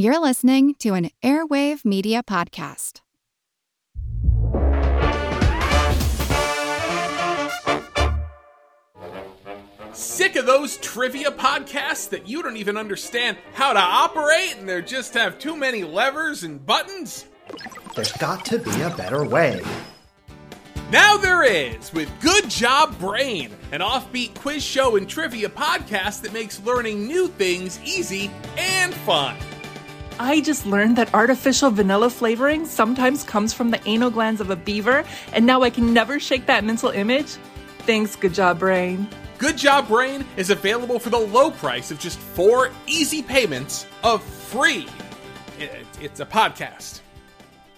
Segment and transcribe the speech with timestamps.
[0.00, 3.02] You're listening to an Airwave Media Podcast.
[9.92, 14.80] Sick of those trivia podcasts that you don't even understand how to operate and they
[14.80, 17.26] just have too many levers and buttons?
[17.94, 19.60] There's got to be a better way.
[20.90, 26.32] Now there is with Good Job Brain, an offbeat quiz show and trivia podcast that
[26.32, 29.36] makes learning new things easy and fun.
[30.22, 34.56] I just learned that artificial vanilla flavoring sometimes comes from the anal glands of a
[34.56, 37.36] beaver, and now I can never shake that mental image.
[37.80, 39.08] Thanks, Good Job Brain.
[39.38, 44.22] Good Job Brain is available for the low price of just four easy payments of
[44.22, 44.86] free.
[45.58, 47.00] It- It's a podcast.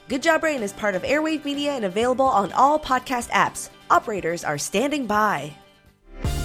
[0.09, 3.71] Good Job Brain is part of Airwave Media and available on all podcast apps.
[3.89, 5.55] Operators are standing by.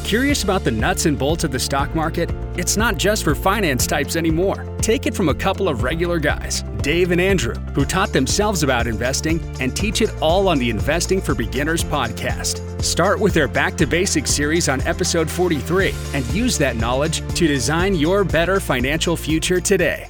[0.07, 2.31] Curious about the nuts and bolts of the stock market?
[2.55, 4.65] It's not just for finance types anymore.
[4.77, 8.87] Take it from a couple of regular guys, Dave and Andrew, who taught themselves about
[8.87, 12.81] investing and teach it all on the Investing for Beginners podcast.
[12.81, 17.45] Start with their Back to Basics series on episode 43 and use that knowledge to
[17.45, 20.07] design your better financial future today.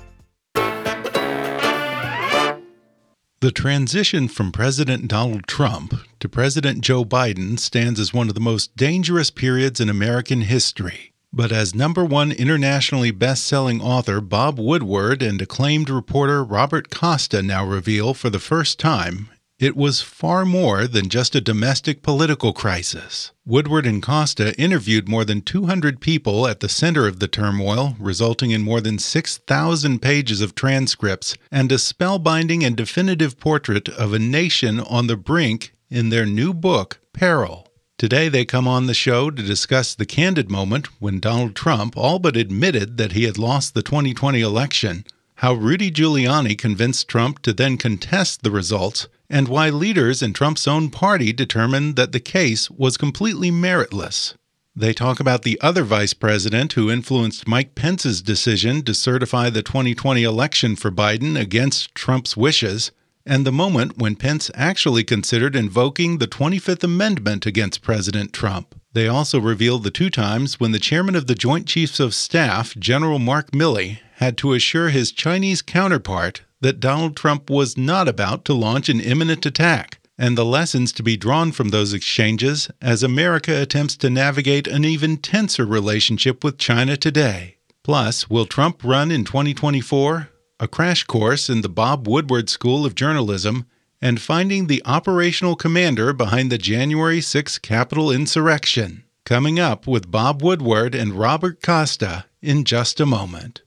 [3.47, 8.41] The transition from President Donald Trump to President Joe Biden stands as one of the
[8.41, 11.13] most dangerous periods in American history.
[11.31, 17.41] But as number one internationally best selling author Bob Woodward and acclaimed reporter Robert Costa
[17.41, 22.53] now reveal for the first time, it was far more than just a domestic political
[22.53, 23.31] crisis.
[23.43, 28.51] Woodward and Costa interviewed more than 200 people at the center of the turmoil, resulting
[28.51, 34.19] in more than 6,000 pages of transcripts and a spellbinding and definitive portrait of a
[34.19, 37.67] nation on the brink in their new book, Peril.
[37.97, 42.19] Today, they come on the show to discuss the candid moment when Donald Trump all
[42.19, 45.03] but admitted that he had lost the 2020 election,
[45.37, 50.67] how Rudy Giuliani convinced Trump to then contest the results, and why leaders in Trump's
[50.67, 54.33] own party determined that the case was completely meritless.
[54.75, 59.63] They talk about the other vice president who influenced Mike Pence's decision to certify the
[59.63, 62.91] 2020 election for Biden against Trump's wishes,
[63.25, 68.79] and the moment when Pence actually considered invoking the 25th Amendment against President Trump.
[68.93, 72.75] They also revealed the two times when the chairman of the Joint Chiefs of Staff,
[72.75, 78.45] General Mark Milley, had to assure his Chinese counterpart that Donald Trump was not about
[78.45, 83.03] to launch an imminent attack, and the lessons to be drawn from those exchanges as
[83.03, 87.57] America attempts to navigate an even tenser relationship with China today.
[87.83, 90.29] Plus, will Trump run in 2024?
[90.59, 93.65] A crash course in the Bob Woodward School of Journalism,
[94.01, 99.03] and finding the operational commander behind the January 6 Capitol insurrection.
[99.25, 103.61] Coming up with Bob Woodward and Robert Costa in just a moment.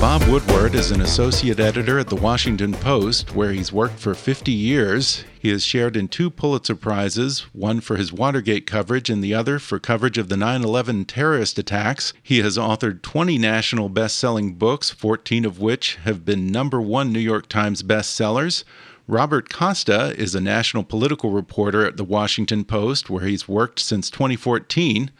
[0.00, 4.52] Bob Woodward is an associate editor at the Washington Post, where he's worked for 50
[4.52, 5.24] years.
[5.40, 9.58] He has shared in two Pulitzer Prizes, one for his Watergate coverage and the other
[9.58, 12.12] for coverage of the 9 11 terrorist attacks.
[12.22, 17.12] He has authored 20 national best selling books, 14 of which have been number one
[17.12, 18.62] New York Times bestsellers.
[19.08, 24.10] Robert Costa is a national political reporter at the Washington Post, where he's worked since
[24.10, 25.10] 2014.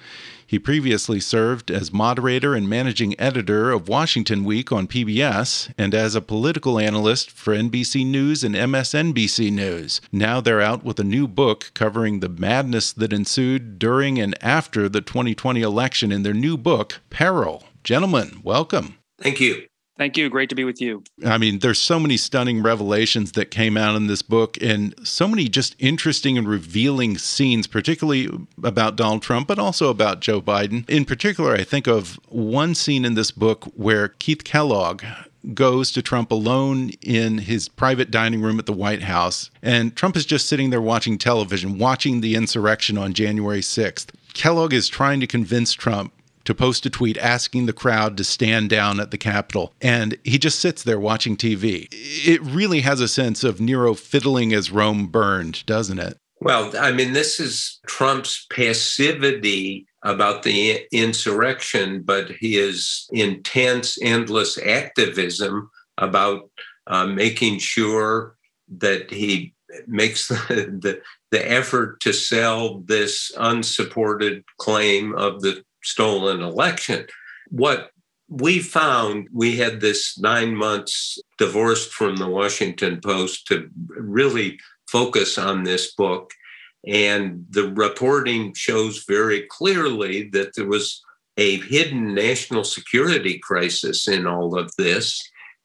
[0.49, 6.15] He previously served as moderator and managing editor of Washington Week on PBS and as
[6.15, 10.01] a political analyst for NBC News and MSNBC News.
[10.11, 14.89] Now they're out with a new book covering the madness that ensued during and after
[14.89, 17.65] the 2020 election in their new book, Peril.
[17.85, 18.97] Gentlemen, welcome.
[19.21, 19.68] Thank you.
[19.99, 20.31] Thank you.
[20.31, 21.03] Great to be with you.
[21.27, 25.27] I mean, there's so many stunning revelations that came out in this book and so
[25.27, 28.31] many just interesting and revealing scenes, particularly
[28.63, 30.89] about Donald Trump, but also about Joe Biden.
[30.89, 35.03] In particular, I think of one scene in this book where Keith Kellogg,
[35.55, 39.51] goes to Trump alone in his private dining room at the White House.
[39.63, 44.09] And Trump is just sitting there watching television, watching the insurrection on January 6th.
[44.35, 46.13] Kellogg is trying to convince Trump
[46.49, 49.75] to post a tweet asking the crowd to stand down at the Capitol.
[49.83, 51.89] And he just sits there watching TV.
[51.93, 56.17] It really has a sense of Nero fiddling as Rome burned, doesn't it?
[56.41, 65.69] Well, I mean, this is Trump's passivity about the insurrection, but his intense, endless activism
[65.99, 66.49] about
[66.87, 68.37] uh, making sure
[68.79, 69.53] that he
[69.87, 77.07] makes the, the, the effort to sell this unsupported claim of the stolen election.
[77.51, 77.91] What
[78.29, 85.39] we found, we had this nine months divorced from the Washington Post to really focus
[85.39, 86.33] on this book.
[86.87, 91.03] And the reporting shows very clearly that there was
[91.37, 95.21] a hidden national security crisis in all of this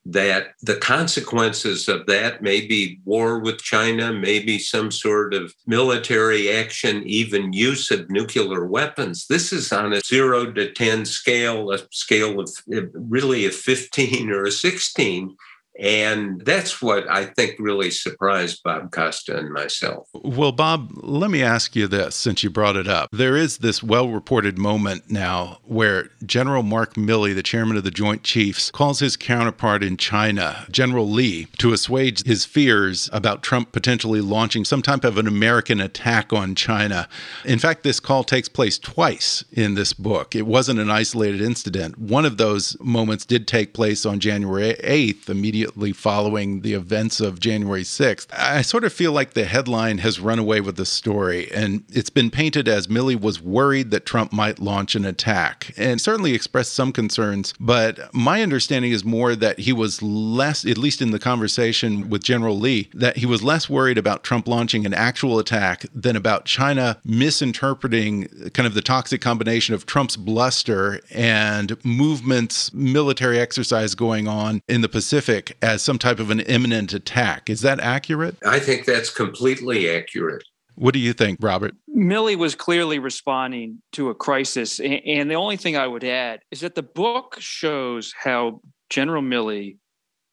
[0.06, 6.52] that the consequences of that may be war with China, maybe some sort of military
[6.52, 9.28] action, even use of nuclear weapons.
[9.28, 14.44] This is on a zero to 10 scale, a scale of really a 15 or
[14.44, 15.38] a 16.
[15.80, 20.08] And that's what I think really surprised Bob Costa and myself.
[20.14, 23.10] Well, Bob, let me ask you this since you brought it up.
[23.12, 27.92] There is this well reported moment now where General Mark Milley, the chairman of the
[27.92, 33.72] Joint Chiefs, calls his counterpart in China, General Li, to assuage his fears about Trump
[33.72, 37.08] potentially launching some type of an American attack on China.
[37.46, 40.36] In fact, this call takes place twice in this book.
[40.36, 41.98] It wasn't an isolated incident.
[41.98, 47.21] One of those moments did take place on January 8th, immediately immediately following the events
[47.21, 48.27] of January 6th.
[48.38, 52.10] I sort of feel like the headline has run away with the story, and it's
[52.10, 56.74] been painted as Milley was worried that Trump might launch an attack, and certainly expressed
[56.74, 57.54] some concerns.
[57.62, 62.24] But my understanding is more that he was less, at least in the conversation with
[62.24, 66.44] General Li, that he was less worried about Trump launching an actual attack than about
[66.45, 74.27] China misinterpreting kind of the toxic combination of Trump's bluster and movements, military exercise going
[74.27, 77.50] on in the Pacific as some type of an imminent attack.
[77.50, 78.38] Is that accurate?
[78.46, 80.44] I think that's completely accurate.
[80.76, 81.76] What do you think, Robert?
[81.96, 84.80] Milley was clearly responding to a crisis.
[84.80, 89.78] And the only thing I would add is that the book shows how General Milley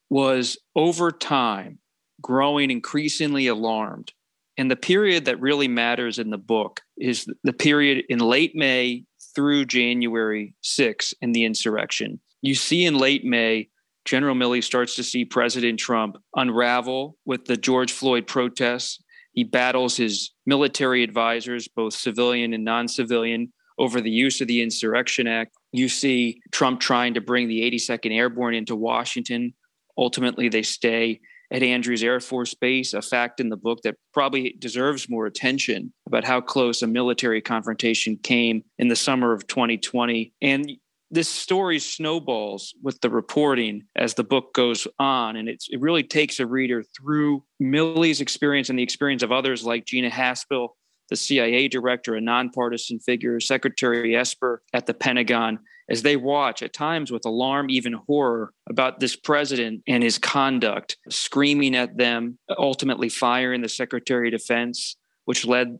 [0.08, 1.78] was over time
[2.20, 4.12] growing increasingly alarmed.
[4.56, 9.05] And the period that really matters in the book is the period in late May
[9.34, 12.20] through January 6 in the insurrection.
[12.43, 13.69] You see in late May
[14.05, 19.02] General Milley starts to see President Trump unravel with the George Floyd protests.
[19.32, 24.62] He battles his military advisors, both civilian and non civilian, over the use of the
[24.62, 25.56] Insurrection Act.
[25.73, 29.55] You see Trump trying to bring the 82nd Airborne into Washington.
[29.97, 31.20] Ultimately, they stay
[31.52, 35.93] at Andrews Air Force Base, a fact in the book that probably deserves more attention
[36.06, 40.32] about how close a military confrontation came in the summer of 2020.
[40.40, 40.71] And
[41.11, 46.38] this story snowballs with the reporting as the book goes on and it really takes
[46.38, 50.71] a reader through Milley's experience and the experience of others like gina haspel
[51.09, 56.73] the cia director a nonpartisan figure secretary esper at the pentagon as they watch at
[56.73, 63.09] times with alarm even horror about this president and his conduct screaming at them ultimately
[63.09, 65.79] firing the secretary of defense which led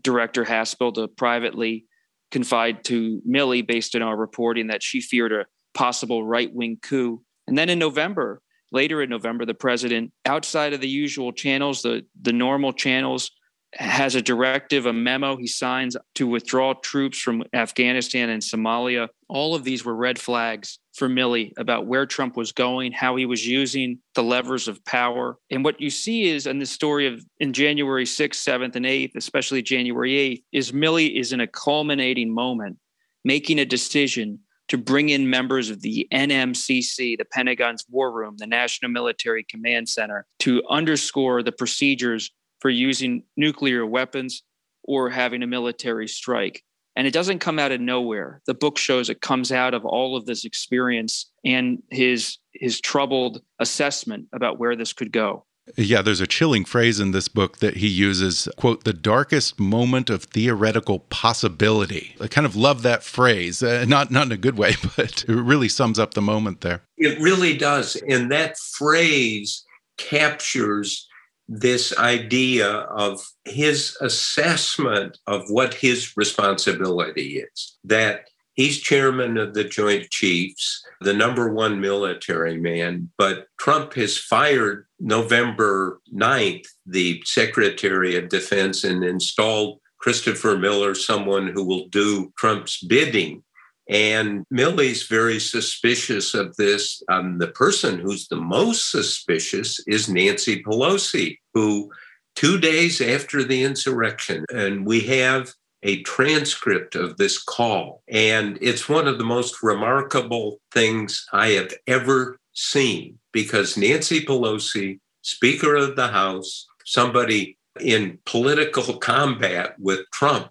[0.00, 1.84] director haspel to privately
[2.32, 7.22] confide to Milley based on our reporting that she feared a possible right wing coup.
[7.46, 8.40] And then in November,
[8.72, 13.30] later in November, the president, outside of the usual channels, the, the normal channels,
[13.74, 19.08] has a directive, a memo he signs to withdraw troops from Afghanistan and Somalia.
[19.28, 23.24] All of these were red flags for Milley about where Trump was going, how he
[23.24, 25.38] was using the levers of power.
[25.50, 29.16] And what you see is in the story of in January 6th, 7th, and 8th,
[29.16, 32.76] especially January 8th, is Milley is in a culminating moment,
[33.24, 38.46] making a decision to bring in members of the NMCC, the Pentagon's War Room, the
[38.46, 42.30] National Military Command Center, to underscore the procedures
[42.62, 44.44] for using nuclear weapons
[44.84, 46.62] or having a military strike.
[46.94, 48.40] And it doesn't come out of nowhere.
[48.46, 53.42] The book shows it comes out of all of this experience and his his troubled
[53.58, 55.44] assessment about where this could go.
[55.76, 60.10] Yeah, there's a chilling phrase in this book that he uses, quote, the darkest moment
[60.10, 62.14] of theoretical possibility.
[62.20, 65.28] I kind of love that phrase, uh, not not in a good way, but it
[65.28, 66.82] really sums up the moment there.
[66.98, 67.96] It really does.
[68.08, 69.64] And that phrase
[69.96, 71.08] captures
[71.48, 79.64] this idea of his assessment of what his responsibility is that he's chairman of the
[79.64, 88.16] Joint Chiefs, the number one military man, but Trump has fired November 9th the Secretary
[88.16, 93.42] of Defense and installed Christopher Miller, someone who will do Trump's bidding.
[93.88, 97.02] And Milley's very suspicious of this.
[97.08, 101.90] Um, the person who's the most suspicious is Nancy Pelosi, who
[102.34, 108.02] two days after the insurrection, and we have a transcript of this call.
[108.08, 115.00] And it's one of the most remarkable things I have ever seen because Nancy Pelosi,
[115.22, 120.50] Speaker of the House, somebody in political combat with Trump,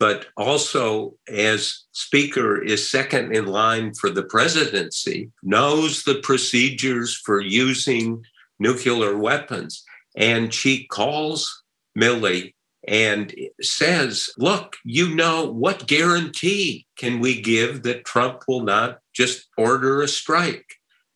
[0.00, 7.40] but also as speaker is second in line for the presidency, knows the procedures for
[7.40, 8.24] using
[8.58, 9.84] nuclear weapons.
[10.16, 11.62] And she calls
[11.96, 12.54] Milley
[12.88, 19.48] and says, Look, you know, what guarantee can we give that Trump will not just
[19.58, 20.66] order a strike?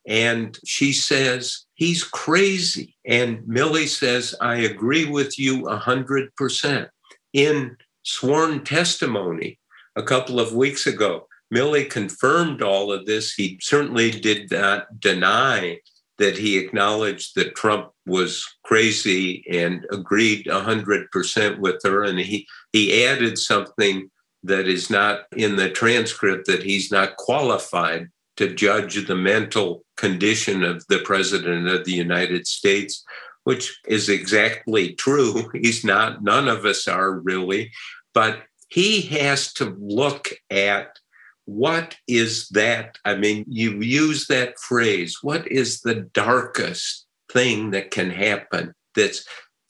[0.07, 2.95] And she says, He's crazy.
[3.07, 6.89] And Milley says, I agree with you 100%.
[7.33, 9.59] In sworn testimony
[9.97, 11.27] a couple of weeks ago.
[11.53, 13.35] Milley confirmed all of this.
[13.35, 15.79] He certainly did not deny
[16.19, 22.05] that he acknowledged that Trump was crazy and agreed 100% with her.
[22.05, 24.11] And he, he added something
[24.45, 30.63] that is not in the transcript that he's not qualified to judge the mental condition
[30.63, 33.05] of the president of the United States
[33.45, 35.51] which is exactly true.
[35.55, 37.71] He's not, none of us are really,
[38.13, 40.99] but he has to look at
[41.45, 42.99] what is that?
[43.05, 49.27] I mean, you use that phrase, what is the darkest thing that can happen that's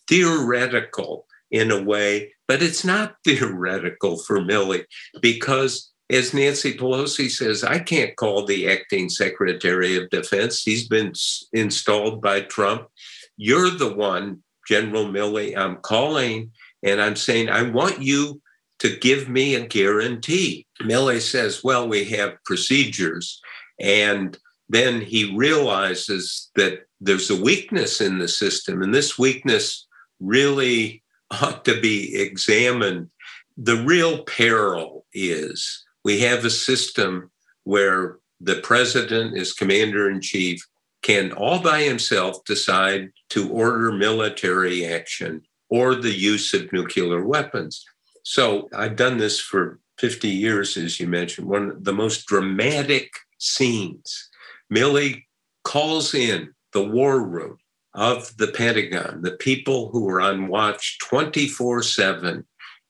[0.08, 4.84] theoretical in a way, but it's not theoretical for Milley
[5.20, 10.62] because as Nancy Pelosi says, I can't call the acting Secretary of Defense.
[10.62, 11.12] He's been
[11.52, 12.88] installed by Trump.
[13.36, 18.40] You're the one, General Milley, I'm calling and I'm saying, I want you
[18.80, 20.66] to give me a guarantee.
[20.82, 23.40] Milley says, Well, we have procedures.
[23.80, 24.38] And
[24.68, 29.86] then he realizes that there's a weakness in the system, and this weakness
[30.20, 33.10] really ought to be examined.
[33.56, 37.30] The real peril is we have a system
[37.64, 40.66] where the president is commander in chief
[41.04, 47.84] can all by himself decide to order military action or the use of nuclear weapons.
[48.22, 51.46] So I've done this for 50 years, as you mentioned.
[51.46, 54.30] One of the most dramatic scenes.
[54.72, 55.24] Milley
[55.62, 57.58] calls in the war room
[57.92, 62.46] of the Pentagon, the people who are on watch 24 7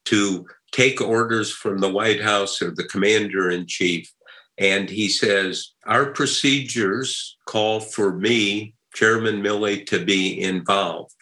[0.07, 4.11] to take orders from the White House or the commander in chief
[4.59, 11.15] and he says, Our procedures call for me, Chairman Milley, to be involved.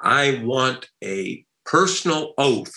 [0.00, 2.74] I want a personal oath,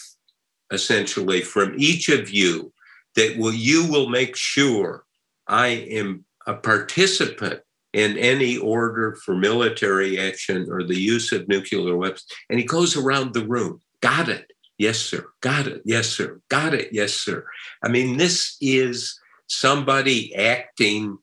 [0.71, 2.73] essentially, from each of you
[3.15, 5.05] that will, you will make sure
[5.47, 7.61] I am a participant
[7.93, 12.25] in any order for military action or the use of nuclear weapons.
[12.49, 13.79] And he goes around the room.
[14.01, 14.51] Got it.
[14.77, 15.27] Yes, sir.
[15.41, 15.81] Got it.
[15.85, 16.41] Yes, sir.
[16.49, 16.89] Got it.
[16.91, 17.45] Yes, sir.
[17.83, 19.17] I mean, this is
[19.53, 21.17] somebody acting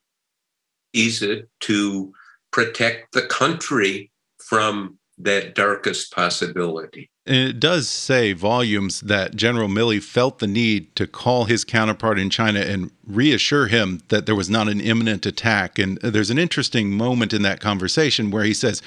[0.92, 2.12] is it to
[2.52, 7.10] protect the country from that darkest possibility.
[7.26, 12.18] And it does say volumes that General Milley felt the need to call his counterpart
[12.18, 15.78] in China and reassure him that there was not an imminent attack.
[15.78, 18.82] And there's an interesting moment in that conversation where he says,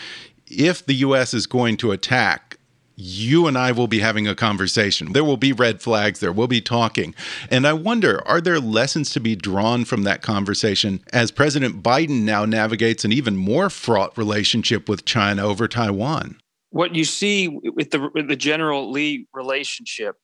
[0.48, 1.34] if the U.S.
[1.34, 2.53] is going to attack,
[2.96, 5.14] you and I will be having a conversation.
[5.14, 7.16] There will be red flags, there will be talking.
[7.50, 12.22] And I wonder are there lessons to be drawn from that conversation as President Biden
[12.22, 16.38] now navigates an even more fraught relationship with China over Taiwan?
[16.70, 20.16] What you see with the, with the General Li relationship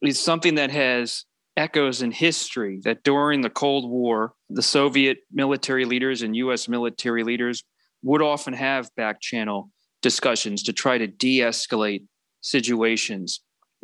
[0.00, 1.24] is something that has
[1.56, 7.24] echoes in history that during the Cold War, the Soviet military leaders and US military
[7.24, 7.62] leaders
[8.02, 9.70] would often have back channel
[10.02, 12.04] discussions to try to de escalate
[12.40, 13.40] situations.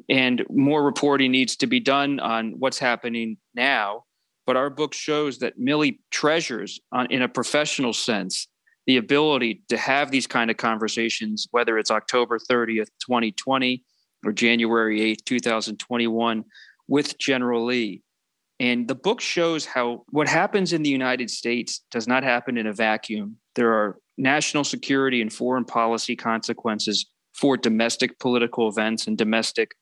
[0.08, 4.04] And more reporting needs to be done on what's happening now.
[4.46, 8.48] But our book shows that Milley treasures, on, in a professional sense,
[8.86, 13.84] the ability to have these kind of conversations, whether it's October 30th, 2020
[14.24, 16.44] or January 8th, 2021,
[16.86, 18.02] with General Li.
[18.60, 22.66] And the book shows how what happens in the United States does not happen in
[22.66, 23.36] a vacuum.
[23.54, 29.74] There are national security and foreign policy consequences for domestic political events and domestic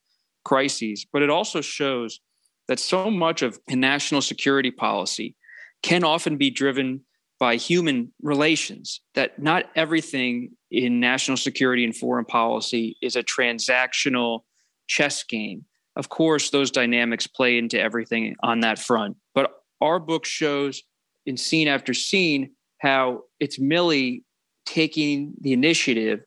[0.44, 1.06] crises.
[1.12, 2.20] But it also shows
[2.68, 5.34] that so much of national security policy
[5.82, 7.00] can often be driven
[7.38, 14.40] by human relations, that not everything in national security and foreign policy is a transactional
[14.86, 15.64] chess game.
[15.96, 19.16] Of course, those dynamics play into everything on that front.
[19.34, 19.50] But
[19.80, 20.82] our book shows
[21.26, 24.22] in scene after scene how it's Milley
[24.66, 26.20] taking the initiative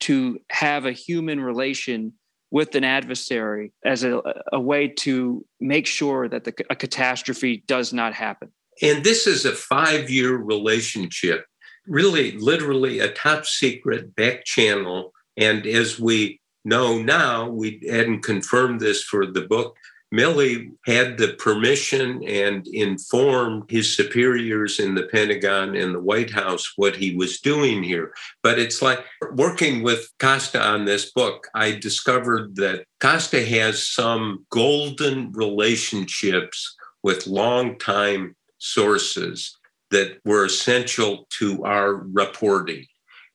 [0.00, 2.14] to have a human relation
[2.50, 4.20] with an adversary as a,
[4.52, 8.50] a way to make sure that the, a catastrophe does not happen.
[8.82, 11.46] And this is a five year relationship,
[11.86, 15.12] really, literally a top secret back channel.
[15.36, 19.76] And as we know now, we hadn't confirmed this for the book.
[20.14, 26.72] Milley had the permission and informed his superiors in the Pentagon and the White House
[26.76, 28.14] what he was doing here.
[28.42, 34.46] But it's like working with Costa on this book, I discovered that Costa has some
[34.50, 39.58] golden relationships with longtime sources
[39.90, 42.86] that were essential to our reporting.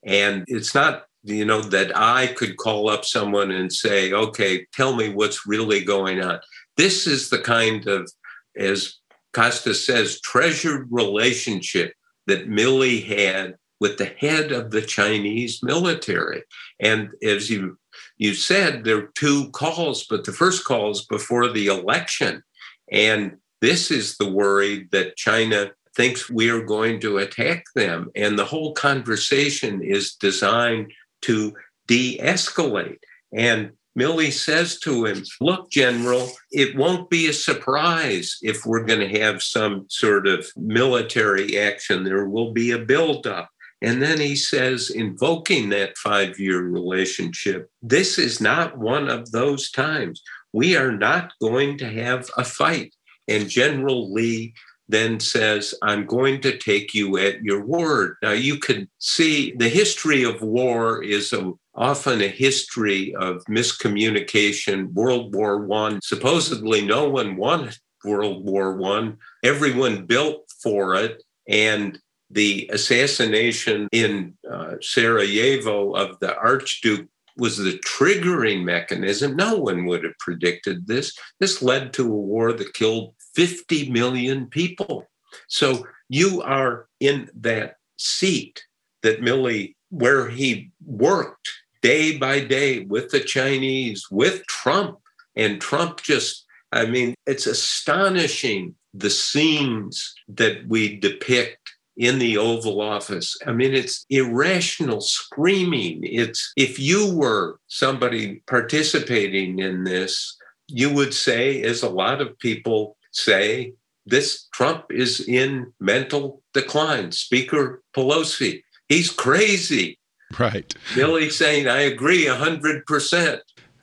[0.05, 4.95] And it's not, you know, that I could call up someone and say, okay, tell
[4.95, 6.39] me what's really going on.
[6.79, 8.09] This is the kind of,
[8.55, 8.95] as
[9.33, 11.91] Costa says, treasured relationship
[12.27, 16.41] that Milley had with the head of the Chinese military.
[16.79, 17.77] And as you
[18.17, 22.43] you said, there are two calls, but the first call is before the election.
[22.89, 28.09] And this is the worry that China thinks we are going to attack them.
[28.15, 30.93] And the whole conversation is designed
[31.23, 31.53] to
[31.87, 33.03] de escalate.
[33.33, 38.99] And Milley says to him, Look, General, it won't be a surprise if we're going
[38.99, 42.03] to have some sort of military action.
[42.03, 43.49] There will be a buildup.
[43.81, 49.71] And then he says, invoking that five year relationship, this is not one of those
[49.71, 50.21] times.
[50.51, 52.93] We are not going to have a fight.
[53.27, 54.53] And General Li
[54.89, 58.17] then says, I'm going to take you at your word.
[58.23, 64.91] Now, you can see the history of war is a, often a history of miscommunication.
[64.91, 69.17] World War One, supposedly no one wanted World War One.
[69.43, 71.23] Everyone built for it.
[71.47, 79.35] And the assassination in uh, Sarajevo of the Archduke was the triggering mechanism.
[79.35, 81.17] No one would have predicted this.
[81.39, 85.07] This led to a war that killed 50 million people.
[85.47, 88.63] So you are in that seat
[89.01, 91.49] that Milley, where he worked
[91.81, 94.99] day by day with the Chinese, with Trump.
[95.35, 102.81] And Trump just, I mean, it's astonishing the scenes that we depict in the Oval
[102.81, 103.37] Office.
[103.45, 105.99] I mean, it's irrational screaming.
[106.03, 110.37] It's if you were somebody participating in this,
[110.67, 113.73] you would say, as a lot of people say,
[114.05, 117.11] this Trump is in mental decline.
[117.11, 119.99] Speaker Pelosi, he's crazy.
[120.37, 120.73] Right.
[120.93, 123.39] Milley saying, I agree 100%.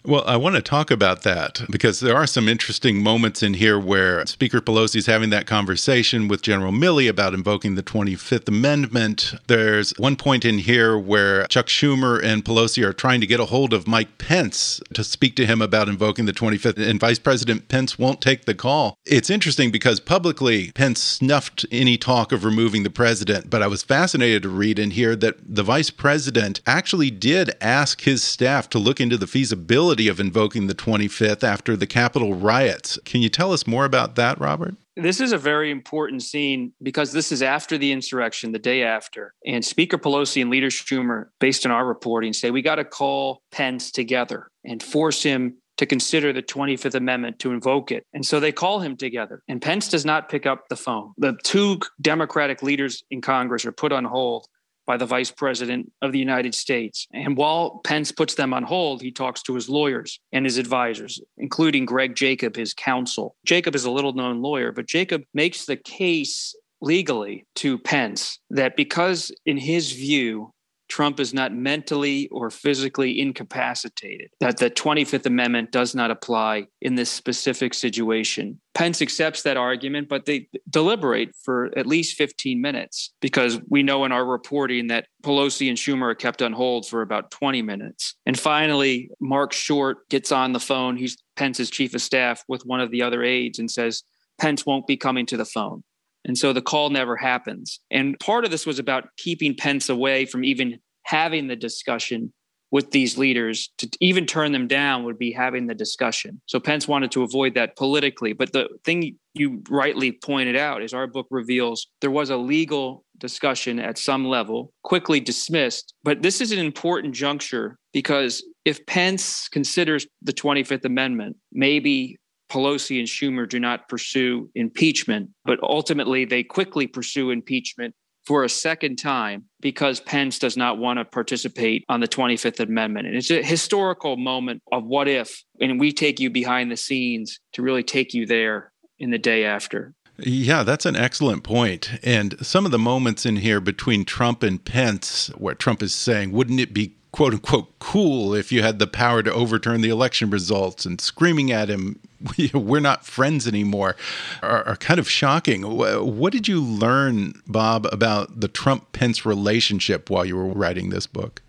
[0.06, 3.76] Well, I want to talk about that because there are some interesting moments in here
[3.76, 9.34] where Speaker Pelosi is having that conversation with General Milley about invoking the 25th Amendment.
[9.48, 13.46] There's one point in here where Chuck Schumer and Pelosi are trying to get a
[13.46, 17.66] hold of Mike Pence to speak to him about invoking the 25th, and Vice President
[17.66, 18.94] Pence won't take the call.
[19.06, 23.82] It's interesting because publicly, Pence snuffed any talk of removing the president, but I was
[23.82, 28.78] fascinated to read in here that the vice president actually did ask his staff to
[28.78, 32.98] look into the feasibility of invoking the 25th after the Capitol riots.
[33.04, 34.74] Can you tell us more about that, Robert?
[34.96, 39.34] This is a very important scene because this is after the insurrection, the day after.
[39.46, 43.42] And Speaker Pelosi and Leader Schumer, based on our reporting, say we got to call
[43.52, 48.06] Pence together and force him to consider the 25th Amendment to invoke it.
[48.14, 49.42] And so they call him together.
[49.48, 51.12] And Pence does not pick up the phone.
[51.18, 54.46] The two Democratic leaders in Congress are put on hold
[54.86, 57.06] by the vice president of the United States.
[57.12, 61.20] And while Pence puts them on hold, he talks to his lawyers and his advisors,
[61.38, 63.36] including Greg Jacob, his counsel.
[63.44, 68.76] Jacob is a little known lawyer, but Jacob makes the case legally to Pence that
[68.76, 70.52] because, in his view,
[70.88, 76.94] Trump is not mentally or physically incapacitated, that the 25th Amendment does not apply in
[76.94, 78.60] this specific situation.
[78.74, 84.04] Pence accepts that argument, but they deliberate for at least 15 minutes because we know
[84.04, 88.14] in our reporting that Pelosi and Schumer are kept on hold for about 20 minutes.
[88.26, 90.96] And finally, Mark Short gets on the phone.
[90.96, 94.02] He's Pence's chief of staff with one of the other aides and says,
[94.38, 95.82] Pence won't be coming to the phone.
[96.26, 97.80] And so the call never happens.
[97.90, 102.32] And part of this was about keeping Pence away from even having the discussion
[102.72, 106.40] with these leaders to even turn them down would be having the discussion.
[106.46, 108.32] So Pence wanted to avoid that politically.
[108.32, 113.04] But the thing you rightly pointed out is our book reveals there was a legal
[113.18, 115.94] discussion at some level, quickly dismissed.
[116.02, 122.18] But this is an important juncture because if Pence considers the 25th Amendment, maybe
[122.50, 127.94] Pelosi and Schumer do not pursue impeachment, but ultimately they quickly pursue impeachment
[128.26, 133.06] for a second time because Pence does not want to participate on the 25th Amendment.
[133.06, 137.38] And it's a historical moment of what if, and we take you behind the scenes
[137.52, 139.94] to really take you there in the day after.
[140.18, 142.00] Yeah, that's an excellent point.
[142.02, 146.32] And some of the moments in here between Trump and Pence, where Trump is saying,
[146.32, 150.28] wouldn't it be quote unquote cool if you had the power to overturn the election
[150.28, 151.98] results and screaming at him,
[152.52, 153.96] we're not friends anymore,
[154.42, 155.62] are, are, kind of shocking.
[155.62, 161.06] What did you learn, Bob, about the Trump Pence relationship while you were writing this
[161.06, 161.40] book?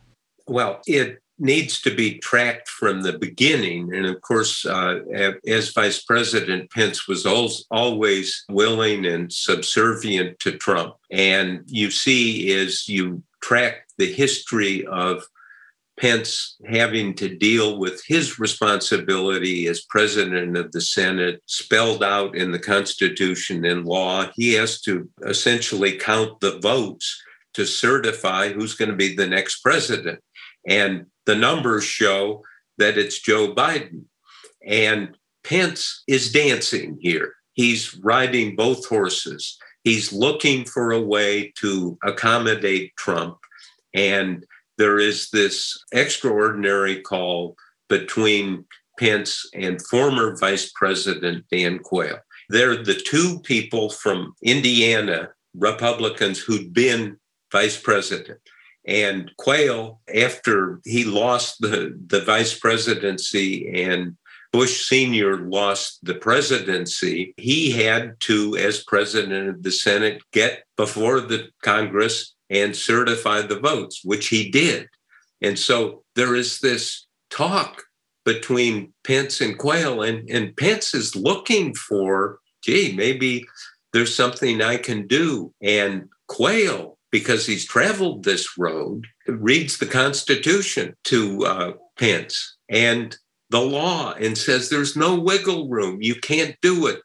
[0.48, 3.94] Well, it needs to be tracked from the beginning.
[3.94, 5.02] And of course, uh,
[5.46, 10.96] as Vice President, Pence was always willing and subservient to Trump.
[11.12, 15.24] And you see, as you track the history of
[16.00, 22.52] Pence having to deal with his responsibility as president of the Senate, spelled out in
[22.52, 24.28] the Constitution and law.
[24.36, 27.20] He has to essentially count the votes
[27.56, 30.20] to certify who's going to be the next president.
[30.68, 32.44] And the numbers show
[32.78, 34.04] that it's Joe Biden.
[34.66, 37.34] And Pence is dancing here.
[37.54, 39.58] He's riding both horses.
[39.84, 43.38] He's looking for a way to accommodate Trump.
[43.96, 44.46] And
[44.78, 47.56] there is this extraordinary call
[47.90, 48.66] between
[49.00, 52.20] Pence and former Vice President Dan Quayle.
[52.50, 57.18] They're the two people from Indiana, Republicans, who'd been
[57.52, 58.40] vice president.
[58.86, 64.16] And Quayle, after he lost the, the vice presidency and
[64.54, 65.42] Bush Sr.
[65.42, 72.34] lost the presidency, he had to, as president of the Senate, get before the Congress
[72.50, 74.88] and certify the votes, which he did.
[75.42, 77.84] And so there is this talk
[78.26, 83.46] between Pence and Quayle, and, and Pence is looking for, gee, maybe
[83.94, 85.54] there's something I can do.
[85.62, 93.18] And Quayle, because he's traveled this road, reads the Constitution to uh, Pence and
[93.50, 96.02] the law and says there's no wiggle room.
[96.02, 97.00] You can't do it.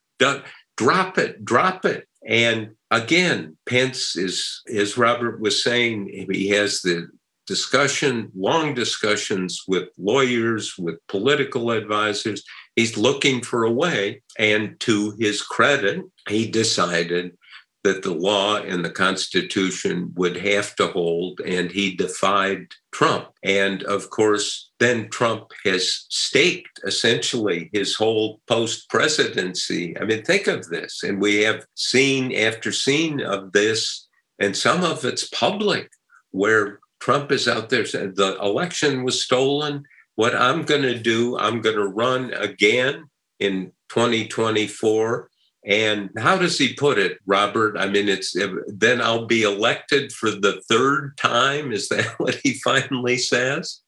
[0.76, 2.08] Drop it, drop it.
[2.26, 7.08] And again, Pence is, as Robert was saying, he has the
[7.46, 12.44] discussion, long discussions with lawyers, with political advisors.
[12.76, 14.22] He's looking for a way.
[14.38, 17.36] And to his credit, he decided
[17.84, 23.28] that the law and the Constitution would have to hold, and he defied Trump.
[23.42, 29.98] And of course, then Trump has staked essentially his whole post presidency.
[29.98, 31.02] I mean, think of this.
[31.02, 35.90] And we have seen after scene of this, and some of it's public,
[36.30, 39.82] where Trump is out there saying the election was stolen.
[40.14, 43.06] What I'm going to do, I'm going to run again
[43.40, 45.28] in 2024
[45.64, 47.76] and how does he put it, Robert?
[47.78, 51.72] I mean, it's then I'll be elected for the third time.
[51.72, 53.80] Is that what he finally says?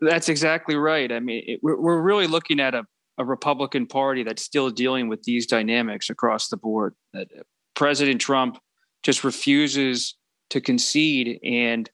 [0.00, 1.10] That's exactly right.
[1.10, 2.84] I mean, we're really looking at a,
[3.18, 6.94] a Republican Party that's still dealing with these dynamics across the board.
[7.12, 7.42] That uh,
[7.74, 8.58] President Trump
[9.02, 10.16] just refuses
[10.50, 11.88] to concede and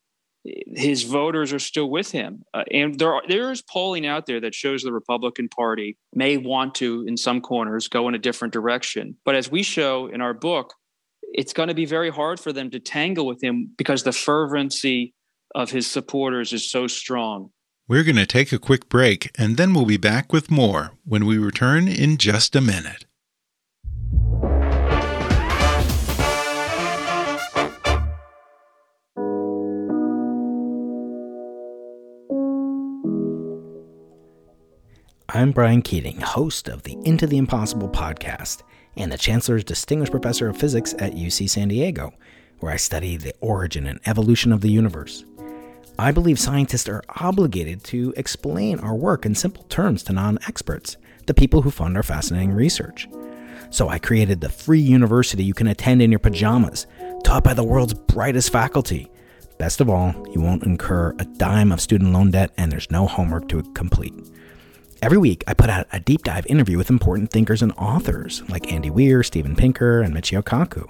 [0.75, 2.43] his voters are still with him.
[2.55, 6.37] Uh, and there are, there is polling out there that shows the Republican Party may
[6.37, 9.17] want to, in some corners, go in a different direction.
[9.25, 10.75] But as we show in our book,
[11.33, 15.15] it's going to be very hard for them to tangle with him because the fervency
[15.55, 17.51] of his supporters is so strong.
[17.87, 21.25] We're going to take a quick break and then we'll be back with more when
[21.25, 23.07] we return in just a minute.
[35.39, 38.65] I'm Brian Keating, host of the Into the Impossible podcast,
[38.97, 42.13] and the Chancellor's Distinguished Professor of Physics at UC San Diego,
[42.59, 45.25] where I study the origin and evolution of the universe.
[45.97, 50.97] I believe scientists are obligated to explain our work in simple terms to non experts,
[51.27, 53.07] the people who fund our fascinating research.
[53.71, 56.89] So I created the free university you can attend in your pajamas,
[57.23, 59.09] taught by the world's brightest faculty.
[59.57, 63.07] Best of all, you won't incur a dime of student loan debt and there's no
[63.07, 64.15] homework to complete.
[65.01, 68.73] Every week, I put out a deep dive interview with important thinkers and authors like
[68.73, 70.89] Andy Weir, Steven Pinker, and Michio Kaku.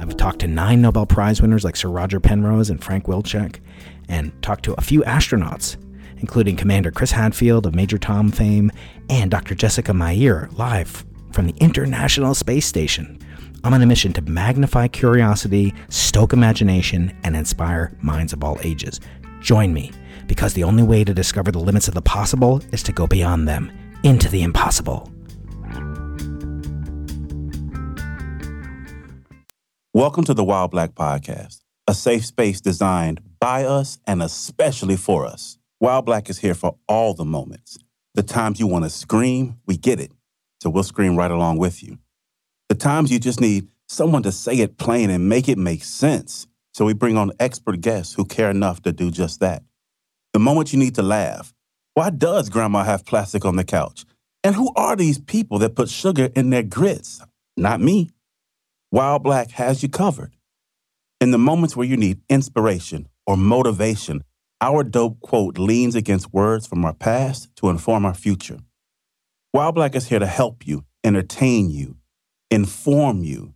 [0.00, 3.60] I've talked to nine Nobel Prize winners like Sir Roger Penrose and Frank Wilczek,
[4.08, 5.76] and talked to a few astronauts,
[6.18, 8.72] including Commander Chris Hadfield of Major Tom fame
[9.08, 9.54] and Dr.
[9.54, 13.16] Jessica Meir, live from the International Space Station.
[13.62, 18.98] I'm on a mission to magnify curiosity, stoke imagination, and inspire minds of all ages.
[19.40, 19.92] Join me
[20.30, 23.48] because the only way to discover the limits of the possible is to go beyond
[23.48, 23.68] them
[24.04, 25.10] into the impossible.
[29.92, 35.26] Welcome to the Wild Black Podcast, a safe space designed by us and especially for
[35.26, 35.58] us.
[35.80, 37.76] Wild Black is here for all the moments.
[38.14, 40.12] The times you want to scream, we get it.
[40.62, 41.98] So we'll scream right along with you.
[42.68, 46.46] The times you just need someone to say it plain and make it make sense.
[46.72, 49.64] So we bring on expert guests who care enough to do just that.
[50.32, 51.52] The moment you need to laugh.
[51.94, 54.04] Why does grandma have plastic on the couch?
[54.44, 57.20] And who are these people that put sugar in their grits?
[57.56, 58.10] Not me.
[58.92, 60.36] Wild Black has you covered.
[61.20, 64.22] In the moments where you need inspiration or motivation,
[64.60, 68.58] our dope quote leans against words from our past to inform our future.
[69.52, 71.96] Wild Black is here to help you, entertain you,
[72.50, 73.54] inform you,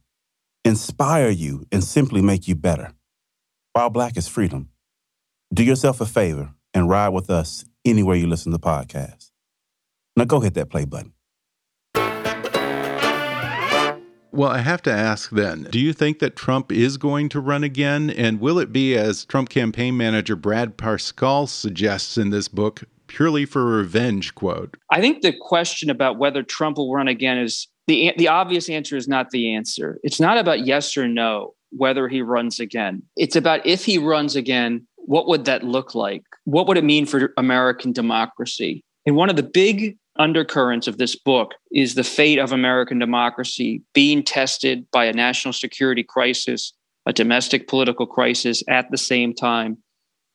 [0.64, 2.92] inspire you, and simply make you better.
[3.74, 4.70] Wild Black is freedom.
[5.52, 9.30] Do yourself a favor and ride with us anywhere you listen to podcasts.
[10.16, 11.14] Now go hit that play button.
[14.34, 17.62] Well, I have to ask then do you think that Trump is going to run
[17.62, 18.10] again?
[18.10, 23.44] And will it be, as Trump campaign manager Brad Parscale suggests in this book, purely
[23.44, 24.34] for revenge?
[24.34, 24.76] Quote.
[24.90, 28.96] I think the question about whether Trump will run again is the, the obvious answer
[28.96, 30.00] is not the answer.
[30.02, 33.04] It's not about yes or no, whether he runs again.
[33.16, 36.24] It's about if he runs again, what would that look like?
[36.44, 38.84] What would it mean for American democracy?
[39.06, 43.82] And one of the big undercurrents of this book is the fate of American democracy
[43.92, 46.72] being tested by a national security crisis,
[47.06, 49.78] a domestic political crisis at the same time.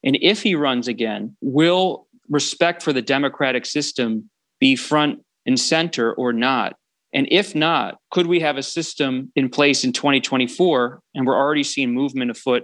[0.03, 6.13] And if he runs again, will respect for the democratic system be front and center
[6.13, 6.75] or not?
[7.13, 11.01] And if not, could we have a system in place in 2024?
[11.15, 12.63] And we're already seeing movement afoot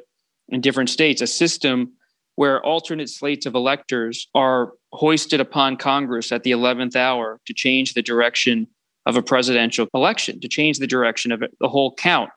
[0.49, 1.93] in different states, a system
[2.35, 7.93] where alternate slates of electors are hoisted upon Congress at the 11th hour to change
[7.93, 8.67] the direction
[9.05, 12.29] of a presidential election, to change the direction of the whole count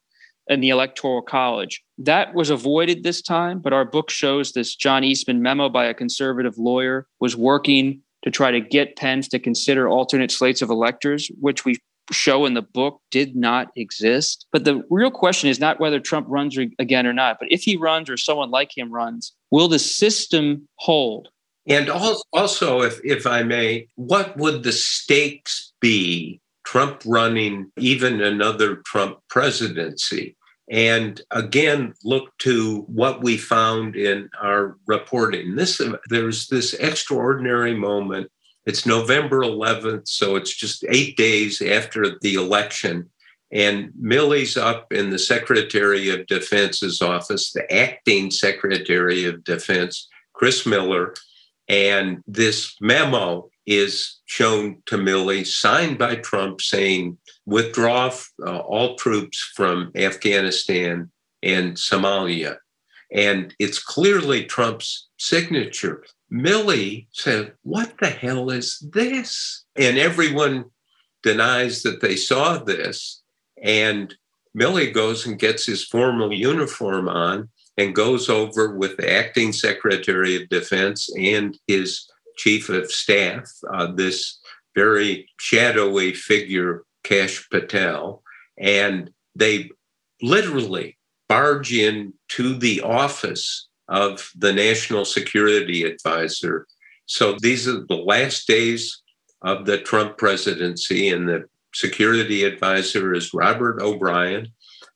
[0.48, 1.82] in the electoral college.
[1.98, 5.94] That was avoided this time, but our book shows this John Eastman memo by a
[5.94, 11.30] conservative lawyer was working to try to get Pence to consider alternate slates of electors,
[11.40, 11.76] which we
[12.11, 14.47] show in the book did not exist.
[14.53, 17.77] But the real question is not whether Trump runs again or not, but if he
[17.77, 21.29] runs or someone like him runs, will the system hold?
[21.66, 28.77] And also, if, if I may, what would the stakes be Trump running even another
[28.87, 30.35] Trump presidency?
[30.71, 35.57] And again, look to what we found in our reporting.
[35.57, 38.31] This there's this extraordinary moment
[38.68, 43.09] it's November 11th, so it's just eight days after the election.
[43.50, 50.66] And Milley's up in the Secretary of Defense's office, the acting Secretary of Defense, Chris
[50.66, 51.14] Miller.
[51.66, 58.12] And this memo is shown to Milley, signed by Trump, saying, withdraw
[58.46, 61.11] uh, all troops from Afghanistan
[61.42, 62.59] and Somalia.
[63.11, 66.04] And it's clearly Trump's signature.
[66.33, 69.64] Milley said, What the hell is this?
[69.77, 70.67] And everyone
[71.23, 73.23] denies that they saw this.
[73.62, 74.14] And
[74.57, 80.37] Milley goes and gets his formal uniform on and goes over with the acting Secretary
[80.37, 84.38] of Defense and his chief of staff, uh, this
[84.75, 88.23] very shadowy figure, Kash Patel.
[88.59, 89.71] And they
[90.23, 96.66] literally barge in to the office of the National Security Advisor.
[97.07, 99.03] So these are the last days
[99.42, 104.48] of the Trump presidency, and the security advisor is Robert O'Brien.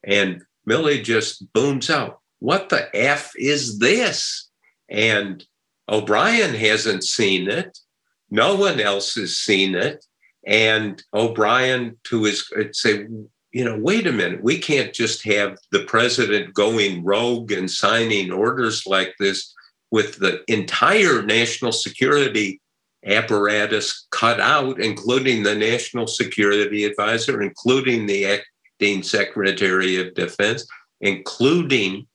[0.04, 4.48] And Milley just booms out, What the F is this?
[4.88, 5.44] And
[5.88, 7.78] O'Brien hasn't seen it.
[8.30, 10.04] No one else has seen it.
[10.46, 13.06] And O'Brien, to his say,
[13.52, 18.32] you know, wait a minute, we can't just have the president going rogue and signing
[18.32, 19.54] orders like this
[19.90, 22.60] with the entire national security
[23.04, 30.66] apparatus cut out, including the national security advisor, including the acting secretary of defense,
[31.00, 32.06] including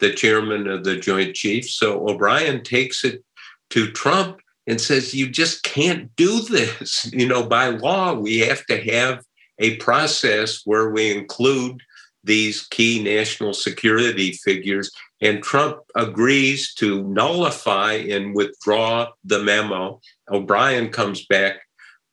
[0.00, 1.74] the chairman of the Joint Chiefs.
[1.74, 3.22] So O'Brien takes it
[3.70, 7.10] to Trump and says, You just can't do this.
[7.20, 9.24] You know, by law, we have to have
[9.60, 11.80] a process where we include
[12.24, 14.90] these key national security figures.
[15.20, 20.00] And Trump agrees to nullify and withdraw the memo.
[20.30, 21.60] O'Brien comes back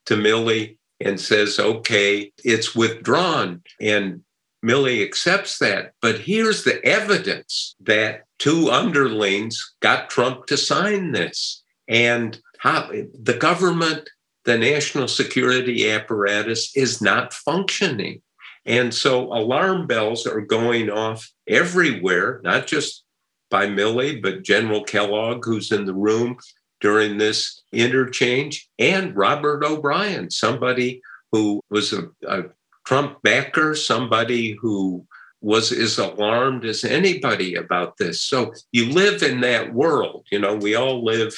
[0.06, 3.62] to Milley and says, okay, it's withdrawn.
[3.82, 4.24] And
[4.66, 5.94] Milley accepts that.
[6.02, 11.64] But here's the evidence that two underlings got Trump to sign this.
[11.88, 14.10] And how, the government,
[14.48, 18.22] the national security apparatus is not functioning.
[18.66, 23.04] And so alarm bells are going off everywhere, not just
[23.52, 26.38] by Milley, but General Kellogg, who's in the room
[26.80, 31.02] during this interchange, and Robert O'Brien, somebody
[31.34, 32.44] who was a, a
[32.86, 35.06] Trump backer, somebody who
[35.42, 38.22] was as alarmed as anybody about this.
[38.22, 40.26] So you live in that world.
[40.32, 41.36] You know, we all live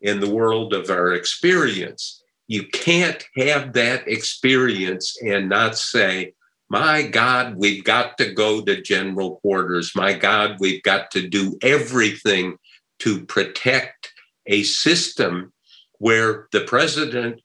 [0.00, 2.21] in the world of our experience.
[2.52, 6.34] You can't have that experience and not say,
[6.68, 9.92] my God, we've got to go to general quarters.
[9.96, 12.58] My God, we've got to do everything
[12.98, 14.12] to protect
[14.44, 15.54] a system
[15.96, 17.40] where the president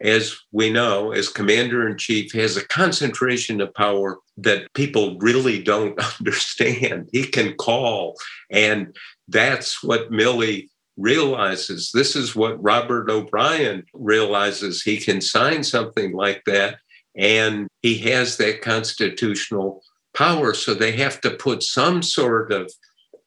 [0.00, 5.62] as we know, as commander in chief, has a concentration of power that people really
[5.62, 7.08] don't understand.
[7.12, 8.16] He can call,
[8.50, 8.96] and
[9.28, 11.90] that's what Milley realizes.
[11.94, 14.82] This is what Robert O'Brien realizes.
[14.82, 16.78] He can sign something like that,
[17.16, 19.82] and he has that constitutional
[20.14, 20.52] power.
[20.52, 22.70] So they have to put some sort of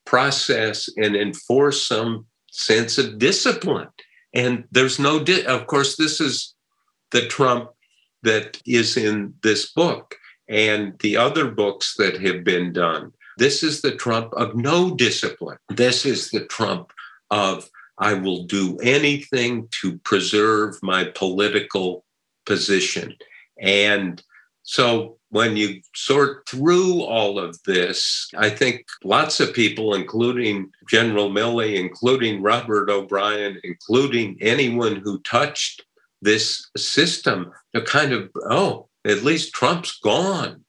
[0.06, 3.88] process and enforce some sense of discipline.
[4.34, 6.54] And there's no, di- of course, this is
[7.12, 7.70] the Trump
[8.24, 10.16] that is in this book
[10.48, 13.14] and the other books that have been done.
[13.38, 15.58] This is the Trump of no discipline.
[15.70, 16.92] This is the Trump
[17.32, 17.68] of
[17.98, 22.06] I will do anything to preserve my political
[22.46, 23.16] position.
[23.60, 24.22] And
[24.64, 31.30] so when you sort through all of this, I think lots of people, including General
[31.30, 35.86] Milley, including Robert O'Brien, including anyone who touched
[36.22, 40.64] this system to kind of, oh, at least Trump's gone.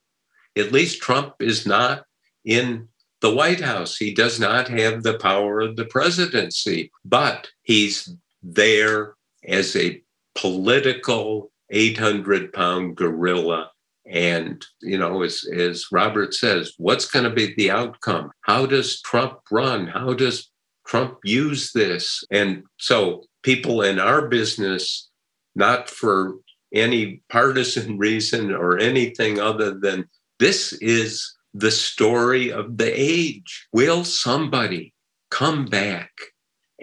[0.57, 2.05] At least Trump is not
[2.45, 2.89] in
[3.23, 3.97] the White House.
[3.97, 10.03] He does not have the power of the presidency, but he's there as a
[10.35, 13.71] political 800 pound gorilla.
[14.05, 18.33] And, you know, as, as Robert says, what's going to be the outcome?
[18.41, 19.87] How does Trump run?
[19.87, 20.51] How does
[20.87, 22.25] Trump use this?
[22.31, 25.09] And so people in our business
[25.55, 26.35] not for
[26.75, 30.09] any partisan reason or anything other than
[30.41, 33.67] this is the story of the age.
[33.73, 34.95] Will somebody
[35.31, 36.11] come back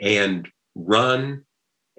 [0.01, 1.43] and run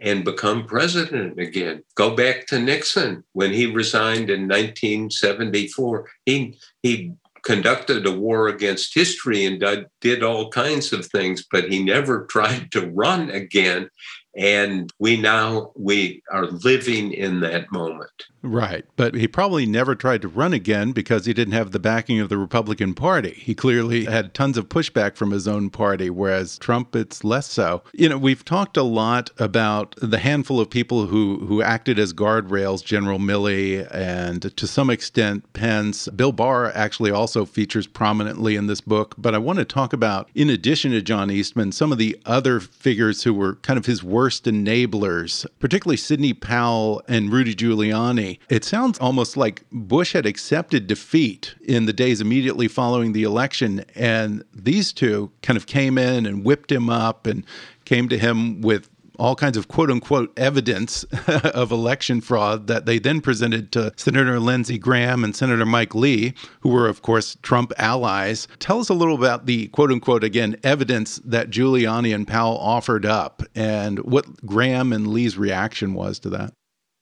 [0.00, 1.83] and become president again?
[1.94, 6.09] Go back to Nixon when he resigned in 1974.
[6.26, 9.62] He, he conducted a war against history and
[10.00, 13.90] did all kinds of things, but he never tried to run again
[14.37, 18.11] and we now we are living in that moment
[18.42, 18.85] right.
[18.96, 22.29] But he probably never tried to run again because he didn't have the backing of
[22.29, 23.31] the republican party.
[23.31, 27.83] He clearly had tons of pushback from his own party whereas trump it's less so.
[27.92, 32.12] You know we've talked a lot about the handful of people who who acted as
[32.12, 36.09] guardrails general milley and to some extent pence.
[36.09, 39.14] Bill barr actually also features prominently in this book.
[39.18, 42.61] But i want to talk about in addition to john eastman some of the other
[42.61, 48.30] figures who were kind of his worst enablers, particularly Sidney Powell and Rudy Giuliani.
[48.49, 53.85] It sounds almost like Bush had accepted defeat in the days immediately following the election,
[53.95, 57.45] and these two kind of came in and whipped him up and
[57.85, 58.88] came to him with
[59.21, 64.40] all kinds of quote unquote evidence of election fraud that they then presented to Senator
[64.40, 68.49] Lindsey Graham and Senator Mike Lee, who were, of course, Trump allies.
[68.59, 73.05] Tell us a little about the quote unquote, again, evidence that Giuliani and Powell offered
[73.05, 76.54] up and what Graham and Lee's reaction was to that.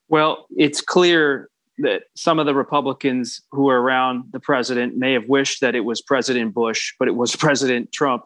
[0.09, 1.48] Well, it's clear
[1.78, 5.80] that some of the Republicans who were around the president may have wished that it
[5.80, 8.24] was President Bush, but it was President Trump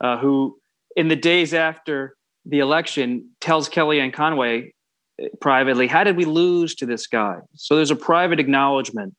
[0.00, 0.58] uh, who,
[0.96, 4.74] in the days after the election tells Kellyanne Conway
[5.40, 7.38] privately, how did we lose to this guy?
[7.54, 9.14] So there's a private acknowledgement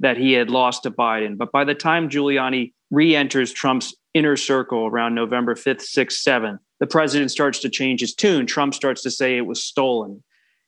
[0.00, 1.38] that he had lost to Biden.
[1.38, 6.58] But by the time Giuliani re enters Trump's inner circle around November 5th, 6th, 7th,
[6.80, 8.46] the president starts to change his tune.
[8.46, 10.22] Trump starts to say it was stolen.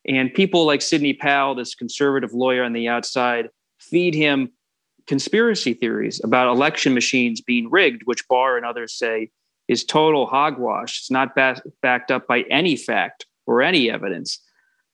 [0.08, 4.50] And people like Sidney Powell, this conservative lawyer on the outside, feed him
[5.06, 9.30] conspiracy theories about election machines being rigged, which Barr and others say
[9.68, 11.00] is total hogwash.
[11.00, 14.42] It's not ba- backed up by any fact or any evidence.